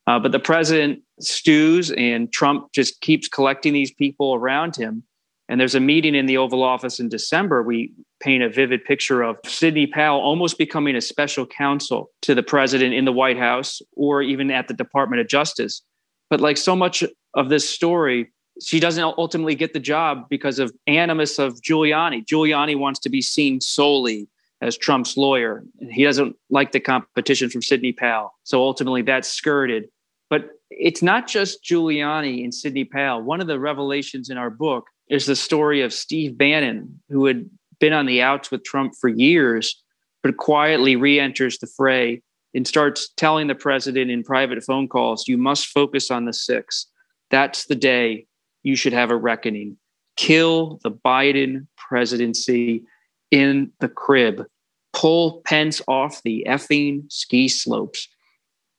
[0.06, 5.02] Uh, but the president stews, and Trump just keeps collecting these people around him.
[5.48, 7.62] And there's a meeting in the Oval Office in December.
[7.62, 7.92] We
[8.24, 12.94] paint a vivid picture of Sidney Powell almost becoming a special counsel to the president
[12.94, 15.82] in the White House or even at the Department of Justice.
[16.30, 17.04] But like so much
[17.34, 22.24] of this story, she doesn't ultimately get the job because of animus of Giuliani.
[22.24, 24.26] Giuliani wants to be seen solely
[24.62, 25.62] as Trump's lawyer.
[25.90, 28.32] He doesn't like the competition from Sidney Powell.
[28.44, 29.90] So ultimately that's skirted.
[30.30, 33.22] But it's not just Giuliani and Sidney Powell.
[33.22, 37.50] One of the revelations in our book is the story of Steve Bannon, who had
[37.80, 39.82] been on the outs with Trump for years,
[40.22, 42.22] but quietly re enters the fray
[42.54, 46.86] and starts telling the president in private phone calls, You must focus on the six.
[47.30, 48.26] That's the day
[48.62, 49.76] you should have a reckoning.
[50.16, 52.84] Kill the Biden presidency
[53.30, 54.44] in the crib.
[54.92, 58.08] Pull Pence off the effing ski slopes.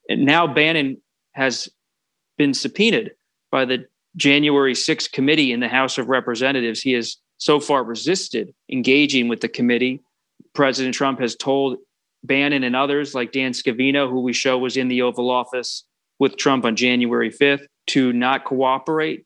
[0.07, 1.01] And now Bannon
[1.33, 1.67] has
[2.37, 3.11] been subpoenaed
[3.51, 3.85] by the
[4.15, 6.81] January 6th committee in the House of Representatives.
[6.81, 10.01] He has so far resisted engaging with the committee.
[10.53, 11.77] President Trump has told
[12.23, 15.83] Bannon and others, like Dan Scavino, who we show was in the Oval Office
[16.19, 19.25] with Trump on January 5th, to not cooperate.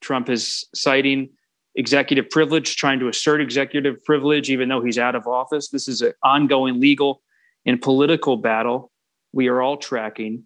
[0.00, 1.30] Trump is citing
[1.74, 5.68] executive privilege, trying to assert executive privilege, even though he's out of office.
[5.68, 7.22] This is an ongoing legal
[7.64, 8.92] and political battle
[9.32, 10.44] we are all tracking.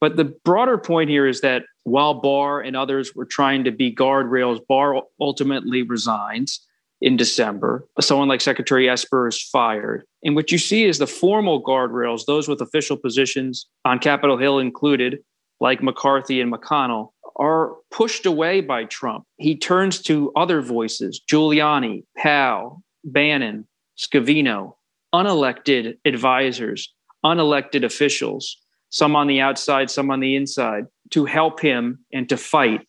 [0.00, 3.94] But the broader point here is that while Barr and others were trying to be
[3.94, 6.60] guardrails, Barr ultimately resigns
[7.00, 7.86] in December.
[8.00, 10.04] Someone like Secretary Esper is fired.
[10.22, 14.58] And what you see is the formal guardrails, those with official positions on Capitol Hill
[14.58, 15.18] included,
[15.60, 19.24] like McCarthy and McConnell, are pushed away by Trump.
[19.36, 23.66] He turns to other voices Giuliani, Powell, Bannon,
[23.98, 24.74] Scavino,
[25.14, 26.92] unelected advisors,
[27.24, 28.56] unelected officials,
[28.88, 32.86] some on the outside, some on the inside, to help him and to fight.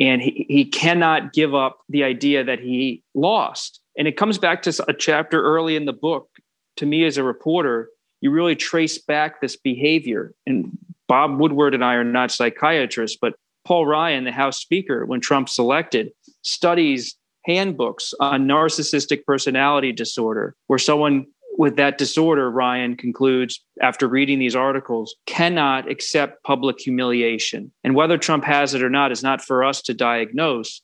[0.00, 3.80] And he, he cannot give up the idea that he lost.
[3.98, 6.30] And it comes back to a chapter early in the book.
[6.78, 7.90] To me, as a reporter,
[8.22, 10.32] you really trace back this behavior.
[10.46, 13.34] And Bob Woodward and I are not psychiatrists, but
[13.66, 20.78] Paul Ryan, the House Speaker, when Trump selected, studies handbooks on narcissistic personality disorder, where
[20.78, 21.26] someone
[21.58, 27.72] with that disorder, Ryan concludes after reading these articles, cannot accept public humiliation.
[27.82, 30.80] And whether Trump has it or not is not for us to diagnose,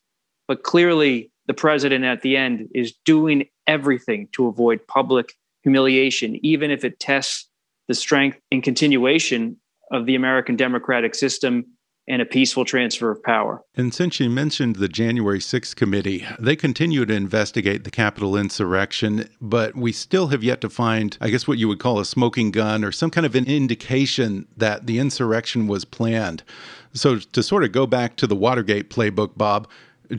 [0.49, 6.72] but clearly the president at the end is doing everything to avoid public humiliation, even
[6.72, 7.49] if it tests
[7.87, 9.57] the strength and continuation
[9.93, 11.64] of the American democratic system
[12.07, 13.63] and a peaceful transfer of power.
[13.77, 19.29] And since you mentioned the January 6th committee, they continue to investigate the Capitol insurrection,
[19.41, 22.51] but we still have yet to find, I guess, what you would call a smoking
[22.51, 26.43] gun or some kind of an indication that the insurrection was planned.
[26.93, 29.69] So, to sort of go back to the Watergate playbook, Bob,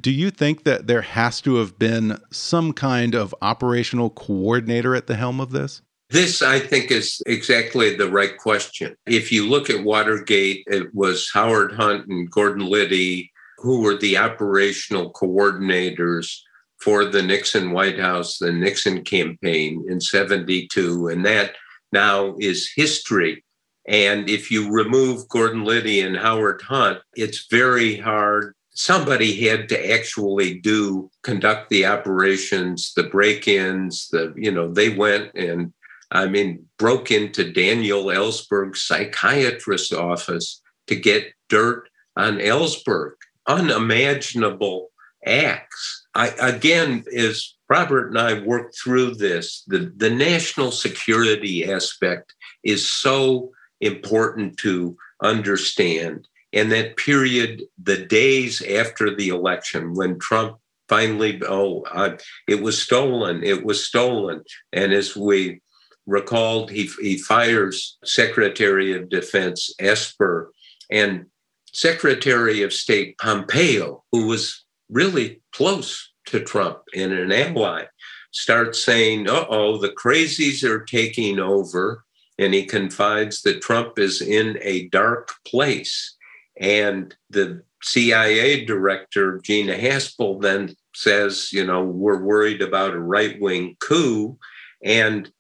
[0.01, 5.07] do you think that there has to have been some kind of operational coordinator at
[5.07, 5.81] the helm of this?
[6.15, 8.95] This, I think, is exactly the right question.
[9.05, 14.17] If you look at Watergate, it was Howard Hunt and Gordon Liddy who were the
[14.17, 16.39] operational coordinators
[16.77, 21.09] for the Nixon White House, the Nixon campaign in 72.
[21.09, 21.55] And that
[21.91, 23.43] now is history.
[23.85, 28.53] And if you remove Gordon Liddy and Howard Hunt, it's very hard.
[28.73, 35.33] Somebody had to actually do conduct the operations, the break-ins, the you know they went
[35.33, 35.73] and
[36.11, 43.13] I mean, broke into Daniel Ellsberg's psychiatrist's office to get dirt on Ellsberg.
[43.47, 44.89] Unimaginable
[45.25, 46.07] acts.
[46.15, 52.33] I, again, as Robert and I worked through this, the, the national security aspect
[52.63, 53.51] is so
[53.81, 56.27] important to understand.
[56.53, 62.81] And that period, the days after the election, when Trump finally, oh, I, it was
[62.81, 64.43] stolen, it was stolen.
[64.71, 65.61] And as we
[66.05, 70.51] recalled he, he fires Secretary of Defense Esper
[70.89, 71.25] and
[71.73, 77.85] Secretary of State Pompeo, who was really close to Trump and an ally,
[78.31, 82.03] starts saying, uh oh, the crazies are taking over.
[82.37, 86.17] and he confides that Trump is in a dark place.
[86.59, 93.39] And the CIA director, Gina Haspel, then says, you know, we're worried about a right
[93.39, 94.37] wing coup.
[94.83, 95.31] And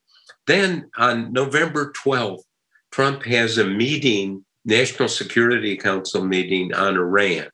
[0.47, 2.43] then on November 12th,
[2.91, 7.47] Trump has a meeting, National Security Council meeting on Iran.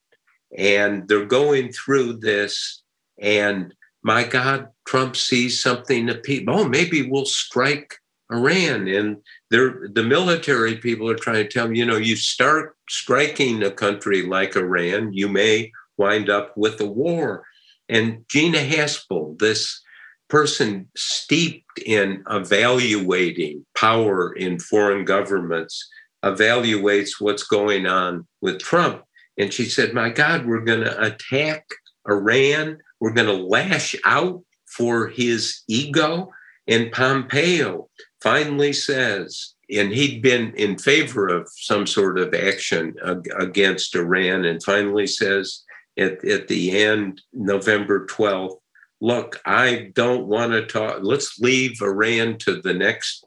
[0.57, 2.83] And they're going through this.
[3.19, 3.73] And
[4.03, 7.95] my God, Trump sees something that people, oh, maybe we'll strike
[8.31, 8.87] Iran.
[8.87, 9.17] And
[9.49, 14.55] the military people are trying to tell you know, you start striking a country like
[14.55, 17.43] Iran, you may wind up with a war.
[17.89, 19.81] And Gina Haspel, this
[20.29, 25.87] person steeped in evaluating power in foreign governments,
[26.23, 29.03] evaluates what's going on with Trump.
[29.37, 31.65] And she said, My God, we're going to attack
[32.07, 32.77] Iran.
[32.99, 36.31] We're going to lash out for his ego.
[36.67, 37.89] And Pompeo
[38.21, 42.95] finally says, and he'd been in favor of some sort of action
[43.39, 45.63] against Iran, and finally says
[45.97, 48.57] at, at the end, November 12th,
[49.01, 53.25] look, I don't want to talk, let's leave Iran to the next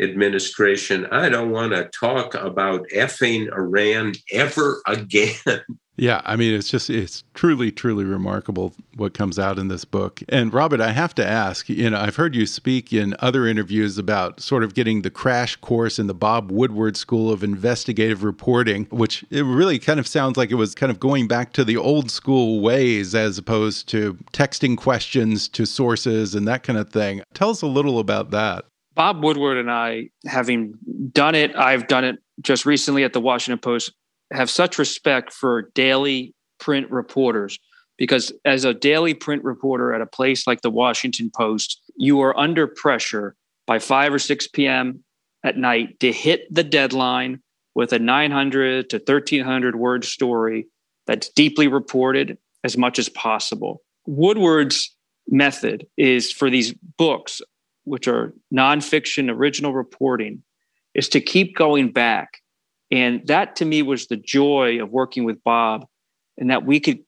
[0.00, 1.06] administration.
[1.06, 5.64] I don't want to talk about effing Iran ever again.
[5.96, 10.22] Yeah, I mean, it's just, it's truly, truly remarkable what comes out in this book.
[10.28, 13.96] And Robert, I have to ask, you know, I've heard you speak in other interviews
[13.96, 18.86] about sort of getting the crash course in the Bob Woodward School of Investigative Reporting,
[18.90, 21.76] which it really kind of sounds like it was kind of going back to the
[21.76, 27.22] old school ways as opposed to texting questions to sources and that kind of thing.
[27.34, 28.64] Tell us a little about that.
[28.96, 30.74] Bob Woodward and I, having
[31.12, 33.92] done it, I've done it just recently at the Washington Post
[34.32, 37.58] have such respect for daily print reporters
[37.96, 42.36] because as a daily print reporter at a place like the Washington Post, you are
[42.38, 45.04] under pressure by 5 or 6 p.m.
[45.44, 47.40] at night to hit the deadline
[47.74, 50.66] with a 900 to 1300 word story
[51.06, 53.82] that's deeply reported as much as possible.
[54.06, 54.94] Woodward's
[55.28, 57.40] method is for these books,
[57.84, 60.42] which are nonfiction original reporting,
[60.94, 62.40] is to keep going back
[62.94, 65.84] and that to me was the joy of working with Bob,
[66.38, 67.00] and that we could,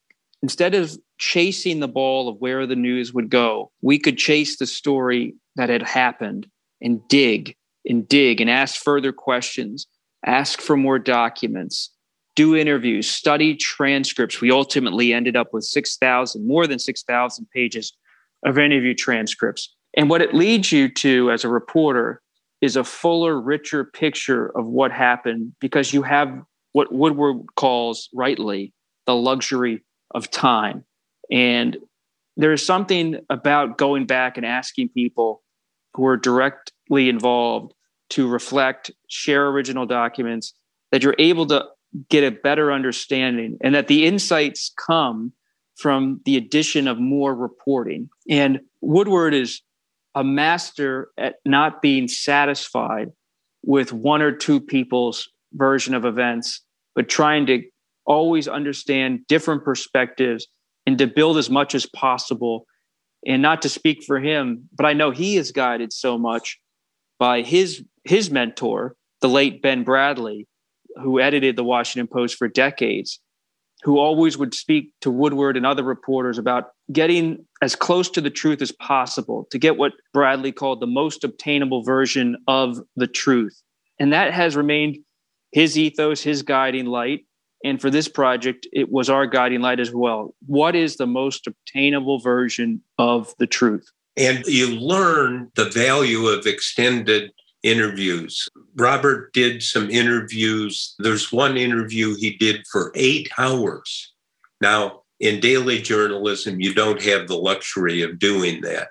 [0.43, 4.67] instead of chasing the ball of where the news would go, we could chase the
[4.67, 6.45] story that had happened
[6.81, 9.87] and dig and dig and ask further questions,
[10.25, 11.89] ask for more documents,
[12.35, 14.41] do interviews, study transcripts.
[14.41, 17.93] We ultimately ended up with 6,000, more than 6,000 pages
[18.45, 19.73] of interview transcripts.
[19.95, 22.21] And what it leads you to as a reporter
[22.61, 26.41] is a fuller, richer picture of what happened because you have
[26.71, 28.73] what Woodward calls rightly
[29.05, 29.83] the luxury
[30.13, 30.83] of time.
[31.31, 31.77] And
[32.35, 35.41] there is something about going back and asking people
[35.93, 37.73] who are directly involved
[38.09, 40.53] to reflect, share original documents,
[40.91, 41.65] that you're able to
[42.09, 45.33] get a better understanding and that the insights come
[45.77, 48.09] from the addition of more reporting.
[48.29, 49.61] And Woodward is
[50.17, 53.11] a master at not being satisfied
[53.63, 56.61] with one or two people's version of events,
[56.95, 57.61] but trying to
[58.03, 60.47] always understand different perspectives
[60.87, 62.65] and to build as much as possible.
[63.27, 66.59] And not to speak for him, but I know he is guided so much
[67.19, 70.45] by his his mentor, the late Ben Bradlee,
[71.03, 73.19] who edited the Washington Post for decades,
[73.83, 78.29] who always would speak to Woodward and other reporters about getting as close to the
[78.29, 83.61] truth as possible to get what Bradlee called the most obtainable version of the truth.
[83.99, 84.99] And that has remained
[85.51, 87.25] his ethos, his guiding light.
[87.63, 90.35] And for this project, it was our guiding light as well.
[90.45, 93.89] What is the most obtainable version of the truth?
[94.15, 97.31] And you learn the value of extended
[97.63, 98.47] interviews.
[98.75, 100.95] Robert did some interviews.
[100.99, 104.13] There's one interview he did for eight hours.
[104.61, 108.89] Now, in daily journalism, you don't have the luxury of doing that.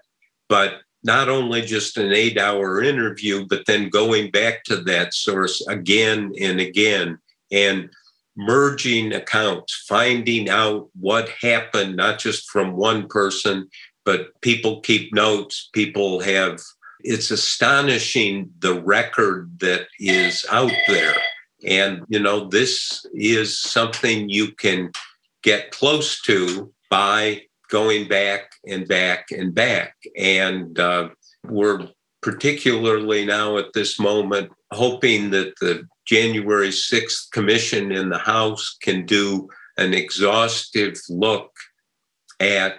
[0.48, 5.64] But not only just an eight hour interview, but then going back to that source
[5.68, 7.18] again and again
[7.52, 7.90] and
[8.36, 13.68] merging accounts, finding out what happened, not just from one person,
[14.04, 16.60] but people keep notes, people have.
[17.00, 21.14] It's astonishing the record that is out there.
[21.64, 24.90] And, you know, this is something you can
[25.42, 29.94] get close to by going back and back and back.
[30.16, 31.10] And uh,
[31.44, 31.88] we're
[32.22, 39.06] particularly now at this moment hoping that the January 6th commission in the House can
[39.06, 41.50] do an exhaustive look
[42.40, 42.78] at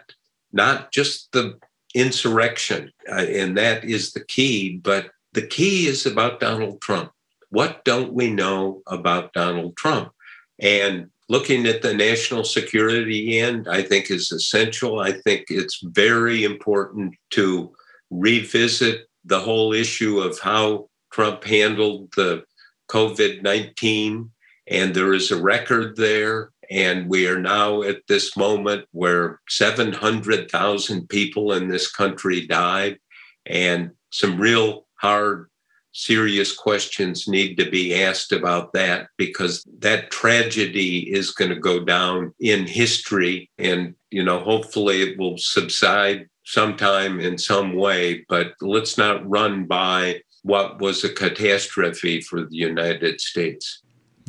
[0.51, 1.57] not just the
[1.93, 7.11] insurrection, uh, and that is the key, but the key is about Donald Trump.
[7.49, 10.11] What don't we know about Donald Trump?
[10.59, 14.99] And looking at the national security end, I think is essential.
[14.99, 17.73] I think it's very important to
[18.09, 22.43] revisit the whole issue of how Trump handled the
[22.89, 24.31] COVID 19.
[24.69, 26.51] And there is a record there.
[26.69, 32.99] And we are now at this moment where 700,000 people in this country died.
[33.45, 35.49] And some real hard
[35.97, 41.83] serious questions need to be asked about that because that tragedy is going to go
[41.83, 48.53] down in history and you know hopefully it will subside sometime in some way but
[48.61, 53.81] let's not run by what was a catastrophe for the United States.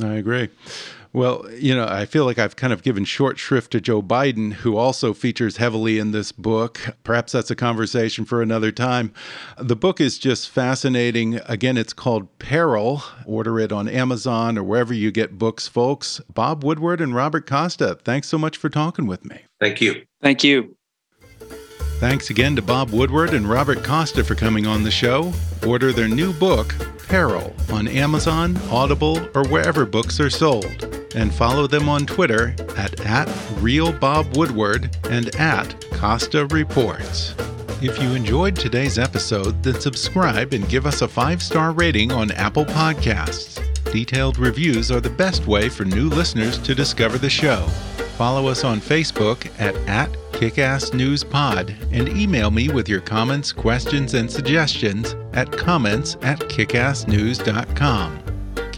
[0.02, 0.48] I agree
[1.18, 4.52] well, you know, I feel like I've kind of given short shrift to Joe Biden,
[4.52, 6.80] who also features heavily in this book.
[7.02, 9.12] Perhaps that's a conversation for another time.
[9.58, 11.40] The book is just fascinating.
[11.46, 13.02] Again, it's called Peril.
[13.26, 16.20] Order it on Amazon or wherever you get books, folks.
[16.32, 19.40] Bob Woodward and Robert Costa, thanks so much for talking with me.
[19.60, 20.04] Thank you.
[20.22, 20.76] Thank you.
[21.98, 25.32] Thanks again to Bob Woodward and Robert Costa for coming on the show.
[25.66, 26.76] Order their new book,
[27.08, 30.97] Peril, on Amazon, Audible, or wherever books are sold.
[31.14, 33.28] And follow them on Twitter at, at
[33.60, 37.34] RealBobWoodward and at Costa Reports.
[37.80, 42.32] If you enjoyed today's episode, then subscribe and give us a five star rating on
[42.32, 43.62] Apple Podcasts.
[43.92, 47.66] Detailed reviews are the best way for new listeners to discover the show.
[48.18, 54.30] Follow us on Facebook at, at kickassnewspod and email me with your comments, questions, and
[54.30, 58.27] suggestions at comments at kickassnews.com.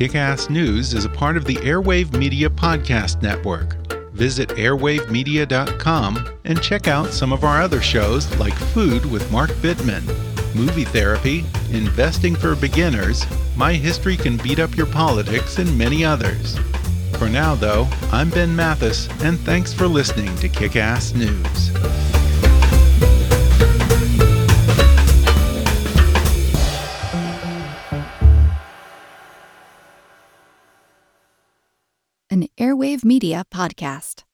[0.01, 3.75] Kickass News is a part of the Airwave Media Podcast Network.
[4.15, 10.07] Visit airwavemedia.com and check out some of our other shows like Food with Mark Bittman,
[10.55, 13.27] Movie Therapy, Investing for Beginners,
[13.57, 16.59] My History Can Beat Up Your Politics, and many others.
[17.19, 22.20] For now, though, I'm Ben Mathis, and thanks for listening to Kick Ass News.
[32.61, 34.30] Airwave Media Podcast.